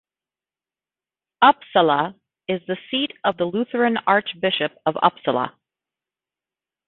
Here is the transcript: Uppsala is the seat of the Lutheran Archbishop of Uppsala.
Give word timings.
Uppsala 1.43 2.15
is 2.47 2.59
the 2.65 2.75
seat 2.89 3.11
of 3.23 3.37
the 3.37 3.45
Lutheran 3.45 3.97
Archbishop 4.07 4.71
of 4.83 4.95
Uppsala. 4.95 5.51